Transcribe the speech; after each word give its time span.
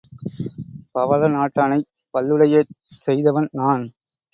பவள 0.91 1.21
நாட்டானைப் 1.27 1.89
பல்லுடையச் 2.13 2.75
செய்தவன் 3.01 3.49
நான். 3.53 3.85